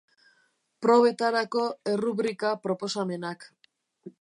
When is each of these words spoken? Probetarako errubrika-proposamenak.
Probetarako 0.85 1.65
errubrika-proposamenak. 1.93 3.49